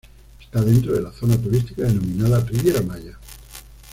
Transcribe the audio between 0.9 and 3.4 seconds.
de la zona turística denominada "Riviera Maya".